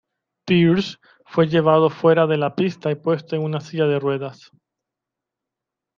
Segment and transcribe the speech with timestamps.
[0.47, 0.97] Pierce
[1.27, 4.49] fue llevado fuera de la pista y puesto en una silla de ruedas.